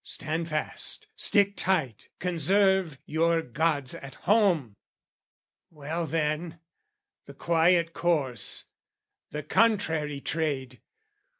[0.03, 4.75] "Stand fast, stick tight, conserve your gods at home!""
[5.69, 6.59] Well then,
[7.25, 8.63] the quiet course,
[9.29, 10.81] the contrary trade!